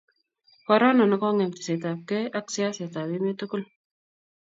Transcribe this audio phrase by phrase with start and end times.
[0.67, 3.63] korona ne kokongem teset ab kei ak siaset ab emet tugul